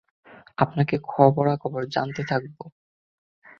[0.57, 2.57] আপনাকে খবরাখবর জানাতে থাকব।